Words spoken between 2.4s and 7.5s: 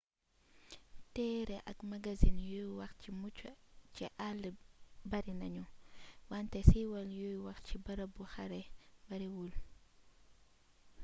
yuy wax ci mucc ci àll bari nañu wante siiwal yuy